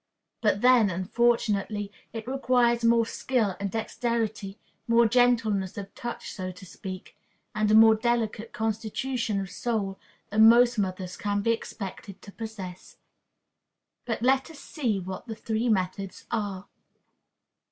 But 0.41 0.61
then, 0.61 0.89
unfortunately, 0.89 1.91
it 2.11 2.27
requires 2.27 2.83
more 2.83 3.05
skill 3.05 3.55
and 3.59 3.69
dexterity, 3.69 4.57
more 4.87 5.05
gentleness 5.07 5.77
of 5.77 5.93
touch, 5.93 6.31
so 6.33 6.51
to 6.51 6.65
speak, 6.65 7.15
and 7.53 7.69
a 7.69 7.75
more 7.75 7.93
delicate 7.93 8.51
constitution 8.51 9.39
of 9.39 9.51
soul, 9.51 9.99
than 10.31 10.49
most 10.49 10.79
mothers 10.79 11.15
can 11.17 11.43
be 11.43 11.51
expected 11.51 12.19
to 12.23 12.31
possess. 12.31 12.97
But 14.05 14.23
let 14.23 14.49
us 14.49 14.57
see 14.57 14.99
what 14.99 15.27
the 15.27 15.35
three 15.35 15.69
methods 15.69 16.25
are. 16.31 16.67